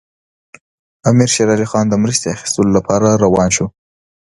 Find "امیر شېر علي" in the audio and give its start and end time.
1.09-1.67